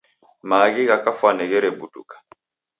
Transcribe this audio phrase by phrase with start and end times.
[0.47, 2.15] Maaghi gha kafwani gherebuduka.